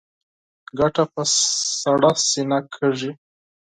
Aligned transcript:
ګټه 0.79 1.03
په 1.13 1.21
سړه 1.81 2.11
سینه 2.29 2.59
کېږي. 2.73 3.11